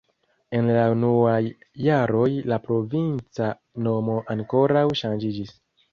[0.59, 1.41] En la unuaj
[1.87, 3.53] jaroj la provinca
[3.89, 5.55] nomo ankoraŭ ŝanĝiĝis.